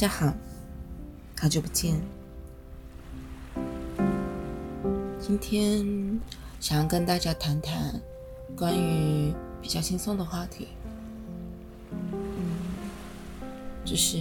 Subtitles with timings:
[0.00, 0.32] 大家好，
[1.40, 2.00] 好久不见。
[5.18, 6.20] 今天
[6.60, 8.00] 想要跟大家谈谈
[8.56, 10.68] 关于比较轻松的话题，
[11.90, 11.98] 嗯，
[13.84, 14.20] 就是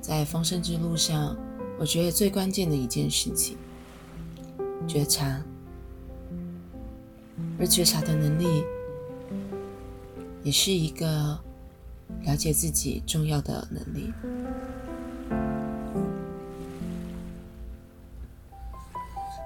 [0.00, 1.36] 在丰盛之路上，
[1.76, 3.58] 我觉得最关键的一件事情——
[4.86, 5.42] 觉察，
[7.58, 8.62] 而觉察的能力，
[10.44, 11.36] 也是一个。
[12.22, 14.12] 了解自己重要的能力。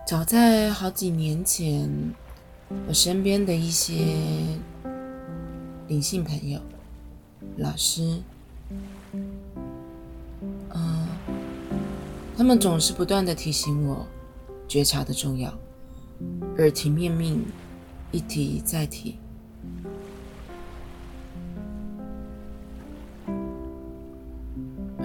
[0.07, 1.91] 早在好几年前，
[2.87, 3.95] 我身边的一些
[5.89, 6.61] 灵性朋友、
[7.57, 8.21] 老师，
[10.75, 11.09] 嗯，
[12.37, 14.07] 他们总是不断的提醒我
[14.69, 15.53] 觉察的重要，
[16.59, 17.43] 耳提面命，
[18.13, 19.17] 一提再提。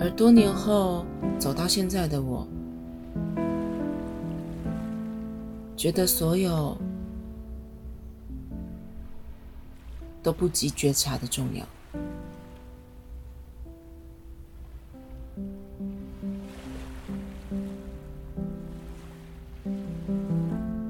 [0.09, 1.05] 多年后
[1.37, 2.47] 走到现在的我，
[5.77, 6.77] 觉得所有
[10.21, 11.65] 都不及觉察的重要。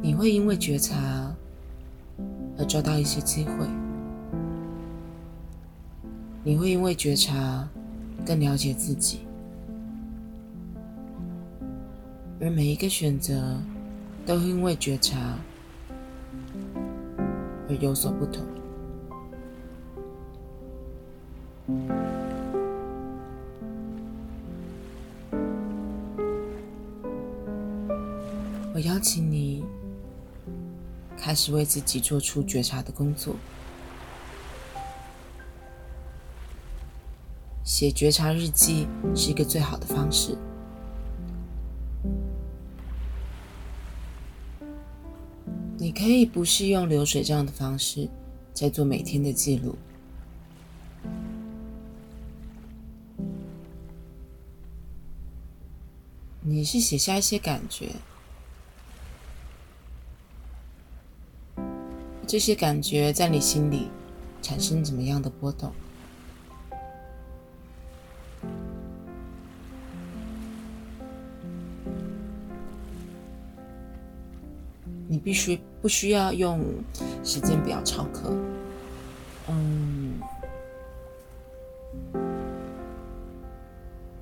[0.01, 1.33] 你会因为觉察
[2.57, 3.67] 而抓到一些机会，
[6.43, 7.67] 你会因为觉察。
[8.25, 9.21] 更了解自己，
[12.39, 13.59] 而每一个选择
[14.25, 15.37] 都因为觉察
[17.67, 18.45] 而有所不同。
[28.73, 29.63] 我邀请你
[31.17, 33.35] 开始为自己做出觉察的工作。
[37.69, 40.35] 写觉察日记是一个最好的方式。
[45.77, 48.09] 你可以不是用流水账的方式
[48.55, 49.77] 在做每天的记录，
[56.41, 57.91] 你是写下一些感觉，
[62.25, 63.89] 这些感觉在你心里
[64.41, 65.71] 产生怎么样的波动？
[75.29, 76.59] 必须不需要用
[77.23, 78.35] 时间表抄课，
[79.47, 80.19] 嗯，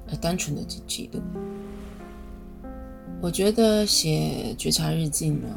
[0.09, 1.21] 而单纯的记记录。
[3.21, 5.47] 我觉得写觉察日记呢，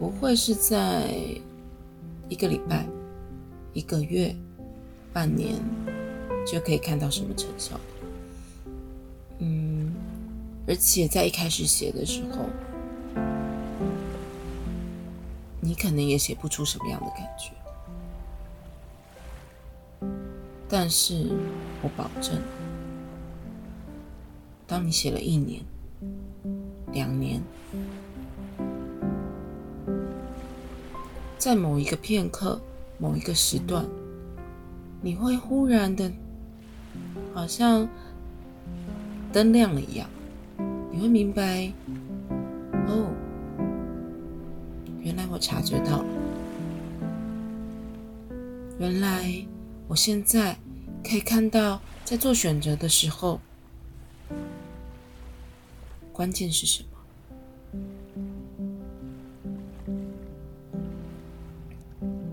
[0.00, 1.08] 不会是在
[2.28, 2.84] 一个礼拜、
[3.72, 4.34] 一个月、
[5.12, 5.54] 半年
[6.44, 7.78] 就可以看到什么成效
[9.38, 9.94] 嗯，
[10.66, 12.46] 而且在一开始写的时候。
[15.82, 17.50] 可能也写不出什么样的感觉，
[20.68, 21.32] 但是
[21.82, 22.40] 我保证，
[24.64, 25.60] 当你写了一年、
[26.92, 27.42] 两年，
[31.36, 32.60] 在某一个片刻、
[32.98, 33.84] 某一个时段，
[35.00, 36.12] 你会忽然的，
[37.34, 37.88] 好像
[39.32, 40.08] 灯亮了一样，
[40.92, 41.72] 你会明白，
[42.86, 43.10] 哦。
[45.02, 46.04] 原来我察觉到，
[48.78, 49.44] 原来
[49.88, 50.56] 我现在
[51.02, 53.40] 可以看到，在做选择的时候，
[56.12, 56.88] 关键是什么？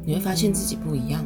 [0.06, 1.26] 你会发现自己不一样，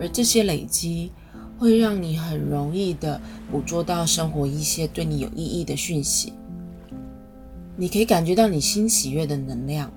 [0.00, 1.12] 而这些累积
[1.56, 3.20] 会让你很容易的
[3.50, 6.32] 捕捉到生活一些对你有意义的讯息。
[7.76, 9.90] 你可以感觉到你新喜悦的能量。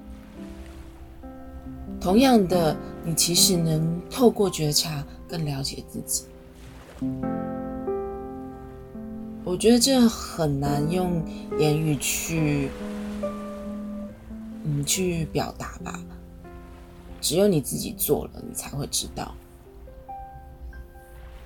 [1.99, 6.23] 同样的，你其实能透过觉察更了解自己。
[9.43, 11.23] 我觉得这很难用
[11.57, 12.69] 言语去，
[14.63, 15.99] 嗯，去表达吧。
[17.19, 19.33] 只有你自己做了，你才会知道。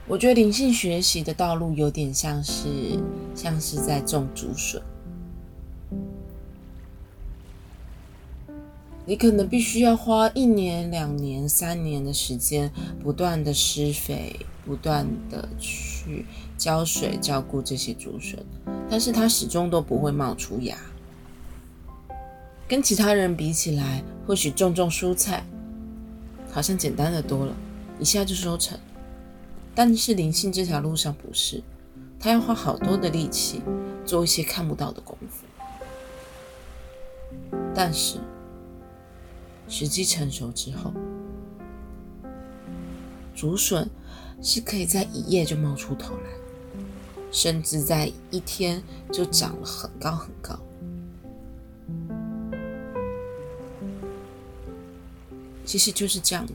[0.07, 2.99] 我觉得灵性学习的道路有点像是，
[3.33, 4.81] 像是在种竹笋。
[9.05, 12.71] 你可能必须要花一年、两年、三年的时间，
[13.01, 16.25] 不断的施肥，不断的去
[16.57, 18.39] 浇水、照顾这些竹笋，
[18.89, 20.77] 但是它始终都不会冒出芽。
[22.65, 25.45] 跟其他人比起来，或许种种蔬菜
[26.49, 27.53] 好像简单的多了，
[27.99, 28.79] 一下就收成。
[29.75, 31.61] 但是灵性这条路上不是，
[32.19, 33.61] 他要花好多的力气
[34.05, 35.45] 做一些看不到的功夫。
[37.75, 38.17] 但是
[39.75, 40.93] 时机成熟之后，
[43.33, 43.89] 竹笋
[44.39, 46.29] 是可以在一夜就冒出头来，
[47.31, 50.59] 甚至在一天就长了很高很高。
[55.65, 56.53] 其实就是这样的，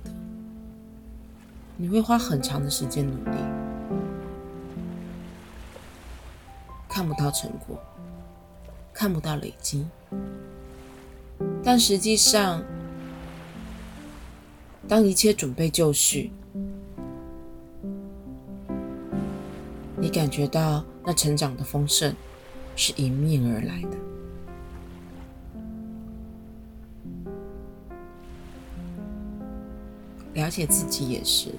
[1.76, 3.37] 你会花很长的时间努力，
[6.88, 7.82] 看不到成果，
[8.93, 9.85] 看不到累积，
[11.64, 12.62] 但实际上，
[14.88, 16.31] 当一切准备就绪，
[20.00, 22.14] 你感觉到那成长的丰盛
[22.75, 23.99] 是迎面而来的。
[30.35, 31.50] 了解自己也是，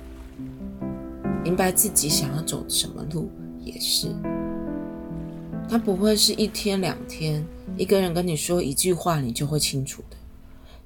[1.43, 3.29] 明白自己想要走什么路
[3.59, 4.07] 也是。
[5.69, 7.45] 他不会是一天两天
[7.77, 10.17] 一个人跟你说一句话，你就会清楚的，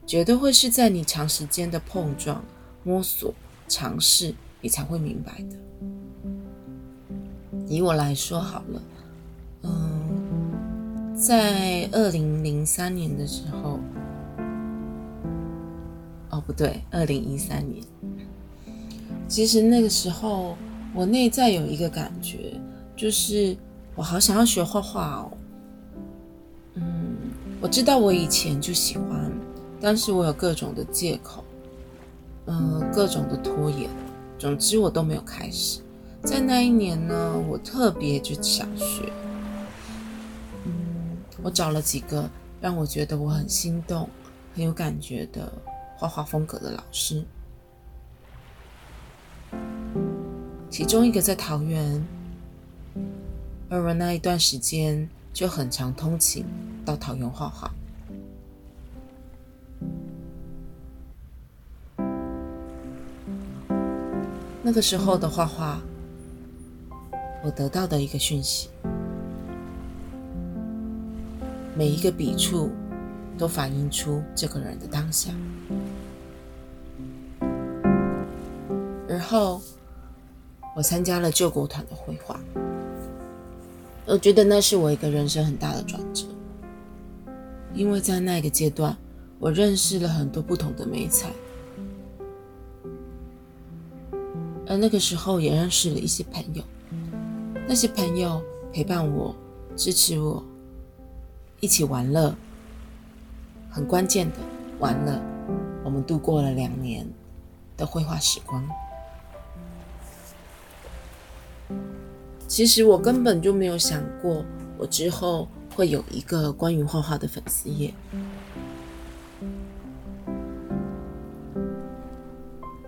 [0.06, 2.44] 绝对会是在你长时间的碰撞、
[2.84, 3.34] 摸索、
[3.68, 5.58] 尝试，你才会明白的。
[7.68, 8.82] 以我来说好了，
[9.64, 13.80] 嗯，在二零零三年的时候。
[16.30, 17.84] 哦，不对，二零一三年。
[19.28, 20.58] 其实那个时候，
[20.94, 22.60] 我内在有一个感觉，
[22.96, 23.56] 就是
[23.96, 25.32] 我好想要学画画哦。
[26.74, 27.16] 嗯，
[27.62, 29.23] 我知道我以前就喜欢，
[29.84, 31.44] 但是我有各种的借口，
[32.46, 33.90] 嗯，各种的拖延，
[34.40, 35.82] 总之我都没有开始。
[36.24, 39.12] 在那一年呢，我特别就想学。
[40.64, 42.30] 嗯，我找了几个
[42.62, 44.10] 让我觉得我很心动、
[44.56, 45.52] 很有感觉的。
[45.96, 47.24] 画画风格的老师，
[50.70, 52.06] 其中一个在桃园，
[53.70, 56.46] 而我那一段时间就很常通勤
[56.84, 57.72] 到桃园画画。
[64.66, 65.78] 那个时候的画画，
[67.44, 68.70] 我得到的一个讯息，
[71.76, 72.72] 每一个笔触
[73.38, 75.32] 都反映出这个人的当下。
[79.10, 79.62] 而后，
[80.78, 82.40] 我参加了救国团的绘画。
[84.06, 86.26] 我觉得那是我一个人生很大的转折，
[87.74, 88.96] 因为在那个阶段，
[89.40, 91.30] 我认识了很多不同的美彩，
[94.68, 96.64] 而那个时候也认识了一些朋友。
[97.68, 99.36] 那些朋友陪伴我，
[99.76, 100.44] 支持我，
[101.60, 102.36] 一起玩乐。
[103.70, 104.38] 很关键的，
[104.80, 105.20] 玩乐，
[105.84, 107.08] 我们度过了两年
[107.76, 108.64] 的绘画时光。
[112.48, 114.46] 其实我根本就没有想过，
[114.78, 117.92] 我之后会有一个关于画画的粉丝页。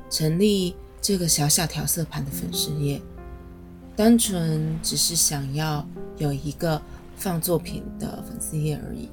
[0.07, 0.75] 成立
[1.07, 2.99] 这个小小调色盘的粉丝页，
[3.95, 6.81] 单纯只是想要有一个
[7.15, 9.07] 放作品的粉丝页而已，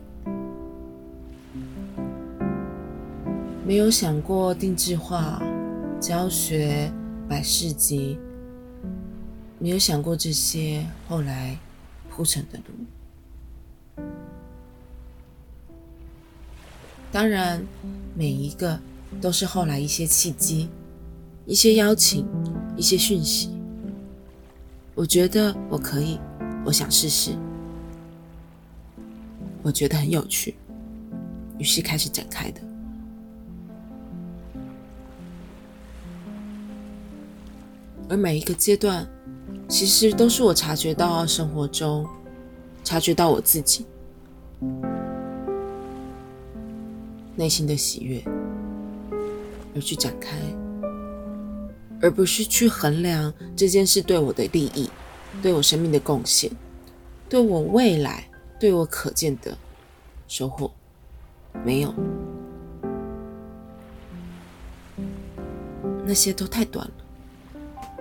[3.67, 5.43] 没有想过定制化、
[6.01, 6.91] 教学、
[7.29, 8.19] 摆市集。
[9.59, 11.59] 没有想过这些后来
[12.09, 12.59] 铺成的
[13.99, 14.03] 路，
[17.13, 17.63] 当然
[18.17, 18.81] 每一个
[19.21, 20.71] 都是后来一些契机、
[21.47, 22.27] 一些邀请、
[22.77, 23.51] 一些讯息。
[24.95, 26.19] 我觉得我可以，
[26.65, 27.33] 我想试试，
[29.63, 30.55] 我觉得很有趣，
[31.59, 32.61] 于是开始展开的。
[38.09, 39.07] 而每一个阶段。
[39.69, 42.07] 其实都是我察觉到生活中，
[42.85, 43.87] 察觉到我自己
[47.37, 48.23] 内心的喜悦，
[49.75, 50.37] 而去展开，
[52.03, 54.91] 而不是去衡量这件事对我的利益、
[55.41, 56.51] 对我生命的贡献、
[57.29, 58.29] 对我未来、
[58.61, 59.57] 对我可见的
[60.29, 60.71] 收获。
[61.65, 61.95] 没有，
[66.05, 66.95] 那些都太短了，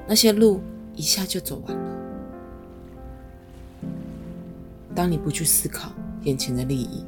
[0.08, 0.60] 那些路。
[0.94, 1.98] 一下就走完了。
[4.94, 5.94] 当你不去思考
[6.24, 7.06] 眼前的利益，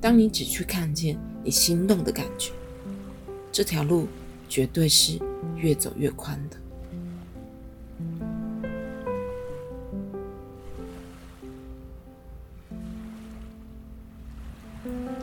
[0.00, 2.52] 当你只去看见你心动的感觉，
[3.50, 4.06] 这条路
[4.48, 5.18] 绝对是
[5.66, 6.56] 越走越宽的。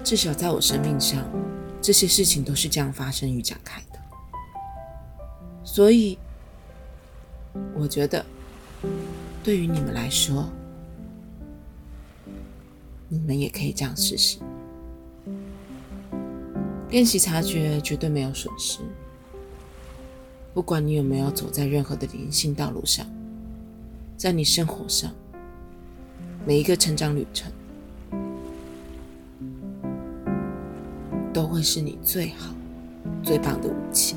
[0.04, 1.24] 至少在我生命上，
[1.82, 4.00] 这些事情都是这样发生与展开的。
[5.64, 6.20] 所以，
[7.74, 8.26] 我觉得
[9.42, 10.50] 对于你们来说，
[13.08, 14.40] 你们也可以这样试试。
[16.90, 18.80] 练习察觉绝对没有损失，
[20.54, 23.08] 不管你有没有走在任何的灵性道路上，
[24.16, 25.12] 在你生活上
[26.46, 27.52] 每一个成长旅程，
[31.34, 32.54] 都会是你最好、
[33.24, 34.16] 最棒的武器。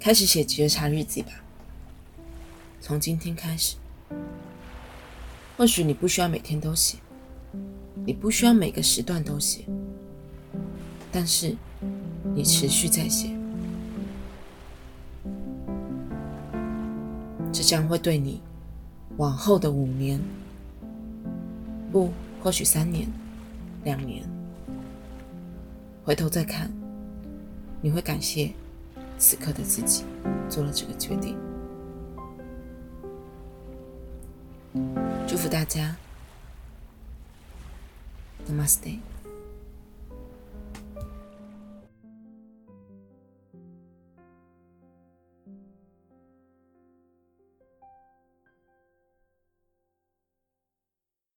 [0.00, 1.32] 开始写觉察日记吧，
[2.80, 3.76] 从今天开始。
[5.58, 6.96] 或许你不需要每天都写。
[8.06, 9.66] 你不需要每个时段都写，
[11.12, 11.54] 但是
[12.34, 13.30] 你持续在写，
[17.52, 18.40] 这将会对你
[19.16, 20.20] 往后的五年，
[21.92, 22.10] 不，
[22.42, 23.08] 或许三年、
[23.84, 24.22] 两年，
[26.04, 26.70] 回头再看，
[27.82, 28.52] 你会感谢
[29.18, 30.04] 此刻的自己
[30.48, 31.36] 做了这个决定。
[35.26, 35.96] 祝福大家。
[38.48, 38.98] Namaste.